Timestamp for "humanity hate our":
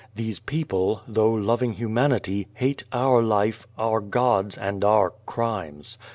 1.73-3.21